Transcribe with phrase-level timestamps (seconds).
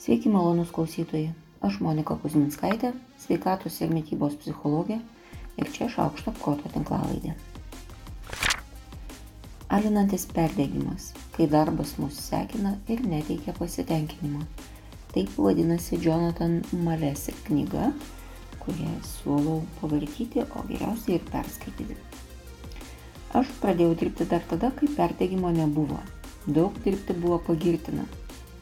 [0.00, 1.34] Sveiki malonus klausytojai.
[1.60, 4.96] Aš Monika Kuzminskaitė, sveikatos ir mytybos psichologė
[5.60, 7.34] ir čia šaukšto proto tinklalaidė.
[9.76, 14.40] Alinantis perdėgymas, kai darbas mus sekina ir neteikia pasitenkinimo.
[15.12, 16.56] Taip vadinasi Jonathan
[16.86, 17.90] Malesik knyga,
[18.64, 21.98] kurią siūlau pavartyti, o geriausiai ir perskaityti.
[23.36, 26.00] Aš pradėjau dirbti dar tada, kai perdėgymo nebuvo.
[26.48, 28.08] Daug dirbti buvo pagirtina,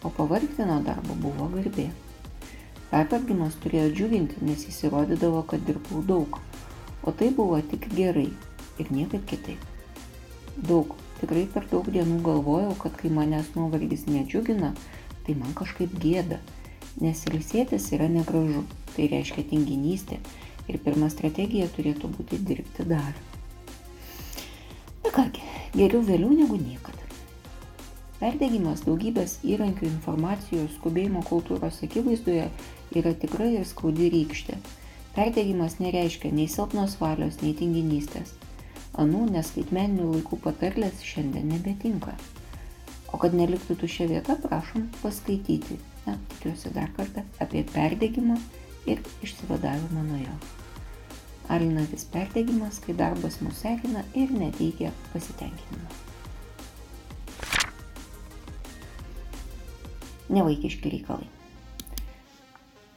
[0.03, 1.89] o pavargti nuo darbo buvo garbė.
[2.89, 6.39] Pervargimas turėjo džiuginti, nes jis įrodydavo, kad dirbau daug,
[7.05, 8.31] o tai buvo tik gerai
[8.81, 9.65] ir niekaip kitaip.
[10.69, 14.73] Daug, tikrai per daug dienų galvojau, kad kai manęs nuovargis nedžiugina,
[15.27, 16.41] tai man kažkaip gėda,
[17.05, 20.23] nes ilsėtis yra negražu, tai reiškia tinginystė
[20.69, 23.13] ir pirma strategija turėtų būti dirbti dar.
[25.05, 25.45] Na kągi,
[25.77, 26.98] geriau vėliau negu niekada.
[28.19, 32.49] Perdegimas daugybės įrankių informacijos skubėjimo kultūros akivaizdoje
[32.99, 34.57] yra tikra ir skaudi rykštė.
[35.15, 38.33] Perdegimas nereiškia nei silpnos valios, nei tinginystės.
[38.99, 42.17] Anų neskaitmeninių laikų patarlės šiandien nebetinka.
[43.15, 48.41] O kad neliktų tuščia vieta, prašom paskaityti, na, tikiuosi dar kartą, apie perdegimą
[48.91, 50.37] ir išsivadavimą nuo jo.
[51.55, 56.08] Alinantis perdegimas, kai darbas mus sekina ir neteikia pasitenkinimo.
[60.33, 61.29] Nevaikiški reikalai.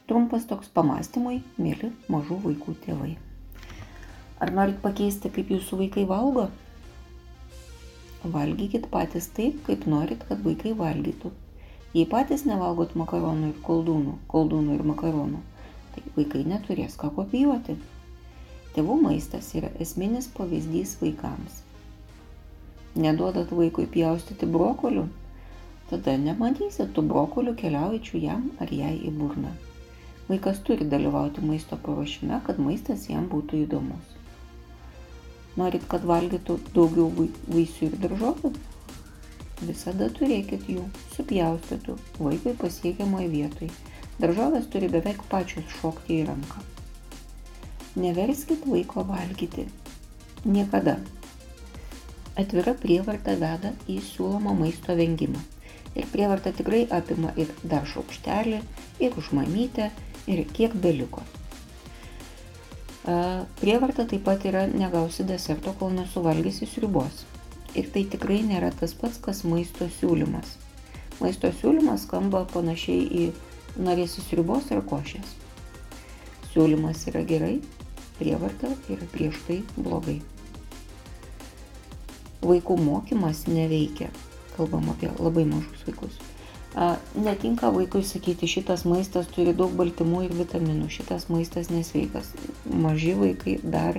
[0.08, 3.12] Trumpas toks pamastymui, mėly mažų vaikų tėvai.
[4.42, 6.48] Ar norit pakeisti, kaip jūsų vaikai valgo?
[8.22, 11.30] Valgykit patys taip, kaip norit, kad vaikai valgytų.
[11.94, 15.40] Jei patys nevalgot makaronų ir koldūnų, koldūnų ir makaronų,
[15.94, 17.78] tai vaikai neturės ką kopijuoti.
[18.72, 21.62] Tėvų maistas yra esminis pavyzdys vaikams.
[22.96, 25.06] Neduodat vaikui pjaustyti brokolių,
[25.92, 29.52] tada nematysi tų brokolių keliaujančių jam ar jai į burną.
[30.30, 34.18] Vaikas turi dalyvauti maisto paruošime, kad maistas jam būtų įdomus.
[35.60, 37.10] Norit, kad valgytų daugiau
[37.52, 38.52] vaisių ir daržovių?
[39.62, 43.70] Visada turėkit jų, supjaustytų, vaikui pasiekiamoje vietoje.
[44.22, 46.64] Daržovės turi beveik pačios šokti į ranką.
[48.00, 49.68] Neverskit vaiko valgyti.
[50.48, 50.96] Niekada.
[52.40, 55.42] Atvira prievarta veda į siūlomą maisto vengimą.
[55.98, 58.62] Ir prievarta tikrai apima ir dar šaukštelį,
[59.04, 59.90] ir užmamytę,
[60.30, 61.24] ir kiek beliko.
[63.60, 67.24] Prievarta taip pat yra negausi deserto, kol nesuvalgysi sriubos.
[67.74, 70.56] Ir tai tikrai nėra tas pats, kas maisto siūlymas.
[71.20, 73.28] Maisto siūlymas skamba panašiai į
[73.82, 75.36] norėsi sriubos ar košės.
[76.52, 77.56] Siūlymas yra gerai,
[78.18, 80.20] prievarta yra prieš tai blogai.
[82.42, 84.10] Vaikų mokymas neveikia,
[84.56, 86.20] kalbam apie labai mažus vaikus.
[87.20, 92.30] Netinka vaikui sakyti, šitas maistas turi daug baltymų ir vitaminų, šitas maistas nesveikas.
[92.64, 93.98] Maži vaikai dar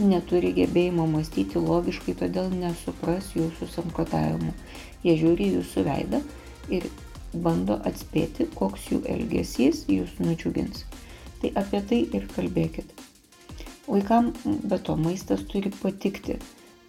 [0.00, 4.54] neturi gebėjimo mąstyti logiškai, todėl nesupras jūsų samprotavimų.
[5.04, 6.22] Jie žiūri jūsų veidą
[6.72, 6.88] ir
[7.34, 10.86] bando atspėti, koks jų elgesys jūs nudžiugins.
[11.42, 12.88] Tai apie tai ir kalbėkit.
[13.84, 14.32] Vaikam
[14.64, 16.38] be to maistas turi patikti.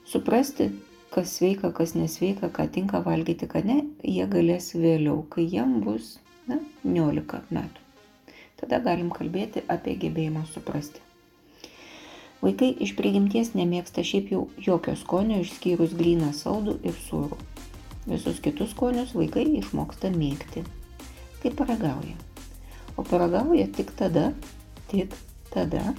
[0.07, 0.69] Suprasti,
[1.15, 6.17] kas sveika, kas nesveika, ką tinka valgyti, ką ne, jie galės vėliau, kai jiem bus,
[6.49, 7.83] na, 19 metų.
[8.59, 10.99] Tada galim kalbėti apie gebėjimą suprasti.
[12.43, 17.39] Vaikai iš prigimties nemėgsta šiaip jau jokio skonio išskyrus gryną saldų ir sūrų.
[18.05, 20.65] Visus kitus skonius vaikai išmoksta mėgti.
[21.41, 22.17] Kaip paragauja.
[22.99, 24.27] O paragauja tik tada,
[24.91, 25.15] tik
[25.55, 25.95] tada,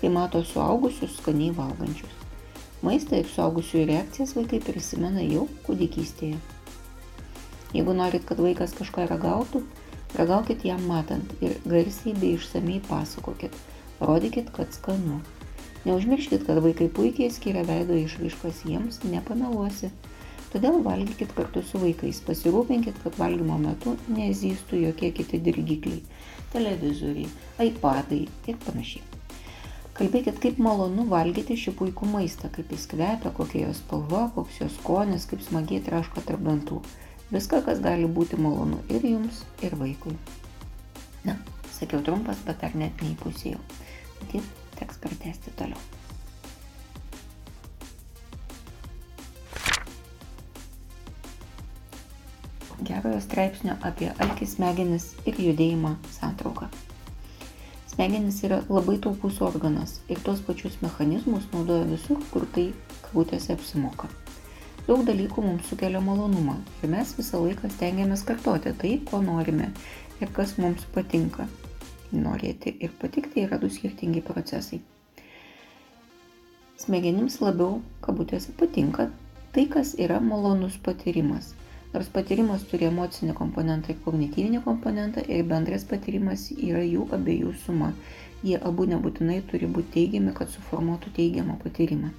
[0.00, 2.17] kai mato suaugusius skaniai valgančius.
[2.86, 6.36] Maistą ir suaugusiųjų reakcijas vaikai prisimena jau kūdikystėje.
[7.74, 9.64] Jeigu norit, kad vaikas kažką ragautų,
[10.14, 13.56] ragaukit jam matant ir garsiai bei išsamei pasakokit.
[13.98, 15.18] Rodykit, kad skanu.
[15.88, 19.90] Neužmirškit, kad vaikai puikiai skiria veido išraiškas, jiems nepameluosi.
[20.54, 26.00] Todėl valgykit kartu su vaikais, pasirūpinkit, kad valgymo metu nezystų jokie kiti dirgikliai-
[26.54, 27.28] televizoriai,
[27.68, 29.07] iPadai ir panašiai.
[29.98, 34.68] Kalbėkit, kaip malonu valgyti šį puikų maistą, kaip jis kvepia, kokia jo spalva, koks jo
[34.70, 36.78] skonis, kaip smagiai traška tarp dantų.
[37.32, 40.14] Viską, kas gali būti malonu ir jums, ir vaikui.
[41.26, 41.34] Na,
[41.74, 43.58] sakiau trumpas, bet ar net neįpusėjau.
[44.20, 44.46] Matyt,
[44.78, 45.82] teks pratesti toliau.
[52.86, 56.70] Gerojo straipsnio apie alkį smegenis ir judėjimą santrauką.
[57.98, 62.68] Smegenys yra labai taupus organas ir tuos pačius mechanizmus naudoja visur, kur tai
[63.02, 64.06] kabutėse apsimoka.
[64.86, 69.72] Daug dalykų mums sukelia malonumą ir mes visą laiką stengiamės kartoti tai, ko norime
[70.22, 71.48] ir kas mums patinka.
[72.14, 74.78] Norėti ir patikti yra du skirtingi procesai.
[76.78, 79.10] Smegenims labiau, kabutėse, patinka
[79.56, 81.50] tai, kas yra malonus patyrimas.
[81.92, 87.94] Nors patyrimas turi emocinį komponentą ir kognityvinį komponentą ir bendras patyrimas yra jų abiejų suma.
[88.44, 92.10] Jie abu nebūtinai turi būti teigiami, kad suformuotų teigiamą patyrimą.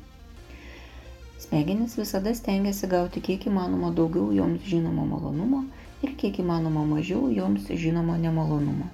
[1.46, 5.62] Smegenys visada stengiasi gauti kiek įmanoma daugiau joms žinomo malonumo
[6.04, 8.90] ir kiek įmanoma mažiau joms žinomo nemalonumo.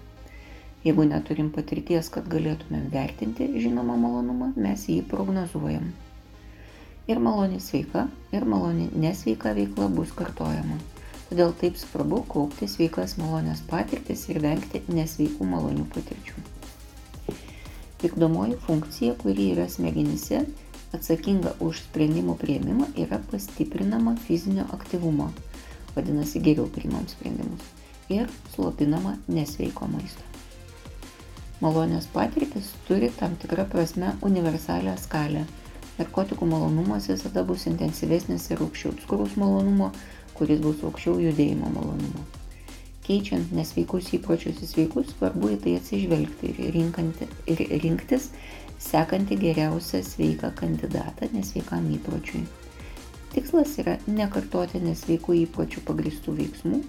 [0.85, 5.87] Jeigu neturim patirties, kad galėtumėm vertinti žinomą malonumą, mes jį prognozuojam.
[7.05, 10.79] Ir maloni sveika, ir maloni nesveika veikla bus kartojama.
[11.29, 16.45] Todėl taip svarbu kaupti sveikas malonės patirtis ir vengti nesveikų malonių patirčių.
[18.01, 20.43] Vykdomoji funkcija, kuri yra smegenyse,
[20.93, 25.31] atsakinga už sprendimų prieimimą, yra pastiprinama fizinio aktyvumo.
[25.95, 27.65] Vadinasi, geriau priimam sprendimus.
[28.13, 30.25] Ir slopinama nesveiko maisto.
[31.61, 35.45] Malonės patirtis turi tam tikrą prasme universalią skalę.
[35.95, 39.91] Narkotikų malonumas visada bus intensyvesnis ir aukščiau cukraus malonumo,
[40.35, 42.25] kuris bus aukščiau judėjimo malonumo.
[43.05, 48.31] Keičiant nesveikus įpročius į sveikus, svarbu į tai atsižvelgti ir, rinkanti, ir rinktis
[48.81, 52.43] sekantį geriausią sveiką kandidatą nesveikam įpročiui.
[53.35, 56.81] Tikslas yra nekartoti nesveikų įpročių pagristų veiksmų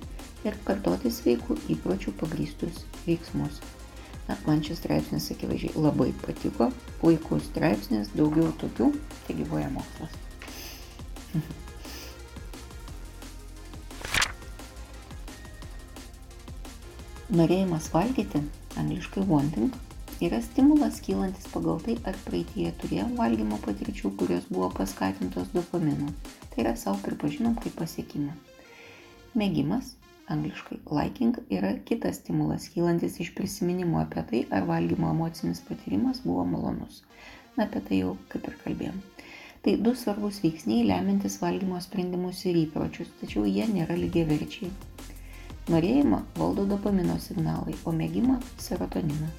[0.47, 3.61] ir kartoti sveikų įpročių pagristus veiksmus.
[4.27, 6.71] Na, man šis straipsnis akivaizdžiai labai patiko,
[7.03, 8.89] puikus straipsnis, daugiau tokių,
[9.27, 10.13] tai gyvoja mokslas.
[17.39, 18.39] Norėjimas valgyti,
[18.79, 19.71] angliškai wanting,
[20.23, 26.09] yra stimulas kylantis pagal tai, ar praeitie turėjom valgymo patirčių, kurios buvo paskatintos dopaminu.
[26.51, 28.33] Tai yra savo pripažinom kaip pasiekimą.
[29.37, 29.87] Mėgimas
[30.29, 36.45] angliškai liking yra kitas stimulas kylantis iš prisiminimo apie tai, ar valgymo emocinis patyrimas buvo
[36.45, 37.03] malonus.
[37.57, 38.99] Na, apie tai jau kaip ir kalbėjom.
[39.67, 44.71] Tai du svarbus veiksniai lemintis valgymo sprendimus ir įpročius, tačiau jie nėra lygiai verčiai.
[45.71, 49.31] Norėjimą valdo dopamino signalai, o mėgimą- serotonino.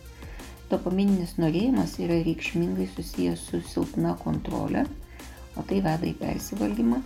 [0.71, 4.83] Dopamininis norėjimas yra reikšmingai susijęs su silpna kontrolė,
[5.55, 6.99] o tai veda į persivalgymą,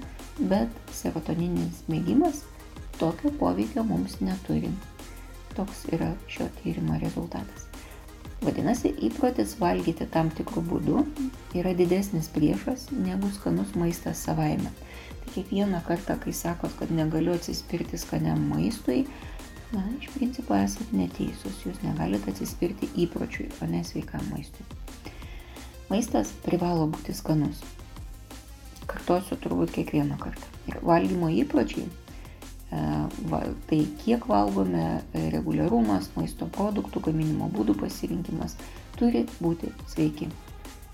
[0.49, 2.41] bet serotoninis mėgimas
[3.01, 4.69] tokio poveikio mums neturi.
[5.55, 7.63] Toks yra šio tyrimo rezultatas.
[8.45, 11.01] Vadinasi, įprotis valgyti tam tikrų būdų
[11.57, 14.69] yra didesnis priešas negu skanus maistas savaime.
[15.21, 19.07] Tai kiekvieną kartą, kai sakot, kad negaliu atsispirti skaniam maistui,
[19.73, 24.67] na, iš principo esat neteisūs, jūs negalite atsispirti įpročiui, o ne sveikam maistui.
[25.89, 27.65] Maistas privalo būti skanus.
[28.85, 30.53] Kartosiu turbūt kiekvieną kartą.
[30.69, 31.89] Ir valgymo įpročiai
[32.71, 38.55] va, tai kiek valgome, e, reguliarumas, maisto produktų, gaminimo būdų pasirinkimas
[38.97, 40.29] turi būti sveiki.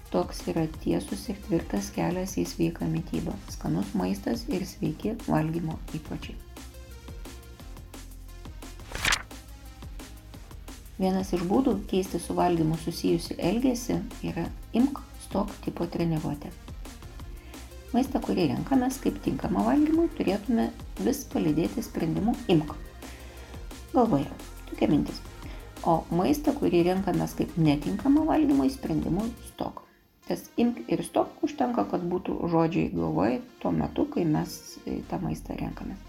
[0.09, 6.35] Toks yra tiesus ir tvirtas kelias į sveiką mytybą- skanus maistas ir sveiki valgymo įpročiai.
[10.97, 16.49] Vienas iš būdų keisti su valgymu susijusi elgesį yra imk stok tipo treniruotė.
[17.95, 20.65] Maistą, kurį renkamės kaip tinkamą valgymui, turėtume
[21.05, 22.73] vis palidėti sprendimu imk.
[23.93, 24.27] Galvoje,
[24.67, 25.21] tokia mintis.
[25.87, 29.85] O maistą, kurį renkamės kaip netinkamą valgymui, sprendimu stok.
[30.27, 34.57] Tas imk ir stok užtenka, kad būtų žodžiai galvoje tuo metu, kai mes
[35.07, 36.03] tą maistą renkamės.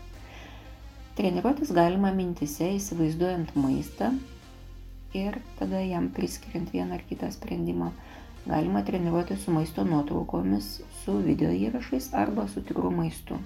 [1.18, 4.10] Treniruotis galima mintise įsivaizduojant maistą
[5.14, 7.92] ir tada jam priskiriant vieną ar kitą sprendimą
[8.48, 10.68] Galima treniruoti su maisto nuotraukomis,
[11.02, 13.36] su video įrašais arba su tikru maistu.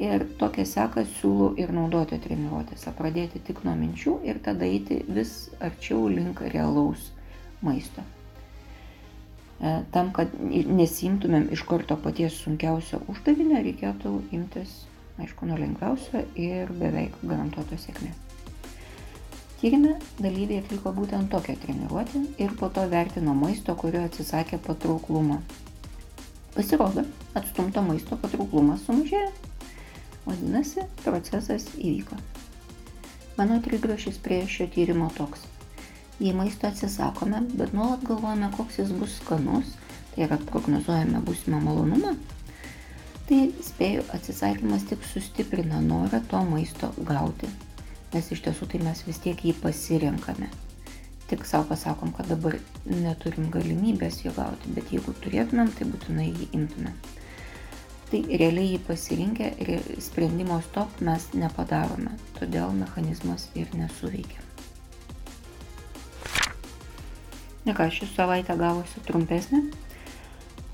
[0.00, 2.94] Ir tokią seką siūlau ir naudoti treniruotėse.
[2.96, 5.34] Pradėti tik nuo minčių ir tada eiti vis
[5.68, 7.10] arčiau link realaus
[7.60, 8.06] maisto.
[9.60, 10.32] E, tam, kad
[10.80, 14.78] nesimtumėm iš karto paties sunkiausio uždavinio, reikėtų imtis,
[15.20, 18.23] aišku, nuo lengviausio ir beveik garantuotos sėkmės.
[19.60, 25.38] Tyrime dalyviai atliko būtent tokią treniruotę ir po to vertino maisto, kurio atsisakė patrauklumą.
[26.56, 27.04] Pasirodo,
[27.38, 29.30] atstumto maisto patrauklumas sumažėjo.
[30.26, 32.18] Vadinasi, procesas įvyko.
[33.38, 35.46] Mano trigrašys prie šio tyrimo toks.
[36.18, 39.74] Jei maisto atsisakome, bet nuolat galvojame, koks jis bus skanus,
[40.14, 42.16] tai yra prognozuojame būsimą malonumą,
[43.28, 47.50] tai spėju atsisakymas tik sustiprina norą to maisto gauti
[48.14, 50.48] nes iš tiesų tai mes vis tiek jį pasirenkame.
[51.28, 52.56] Tik savo pasakom, kad dabar
[52.86, 56.96] neturim galimybės jo gauti, bet jeigu turėtumėm, tai būtinai jį imtumėm.
[58.10, 59.46] tai realiai jį pasirinkę
[60.04, 64.44] sprendimo stop mes nepadarome, todėl mechanizmas ir nesuveikia.
[67.64, 69.64] Ne ką, ši savaitė gavosi trumpesnė.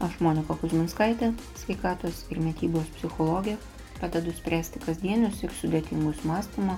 [0.04, 1.30] Aš Monika Kuzminskaitė,
[1.62, 3.56] sveikatos ir mytybos psichologė,
[4.00, 6.76] padedu spręsti kasdienius ir sudėtingus mąstymo,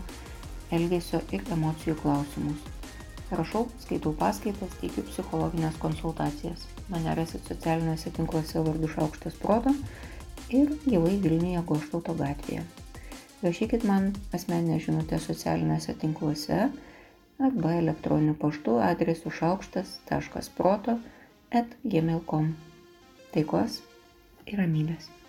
[0.73, 2.62] elgesio ir emocijų klausimus.
[3.33, 6.67] Rašau, skaitau paskaitas, teikiu psichologinės konsultacijas.
[6.93, 9.73] Mane rasit socialiniuose tinkluose vardu Šaukštas Proto
[10.52, 12.67] ir gyvai Vilniuje Goštauto gatvėje.
[13.43, 16.61] Rašykit man asmeninę žinutę socialiniuose tinkluose
[17.41, 20.99] arba elektroniniu paštu adresu šaukštas.proto
[21.50, 22.55] at gmail.com.
[23.33, 23.81] Taikos
[24.47, 25.22] ir ramybės.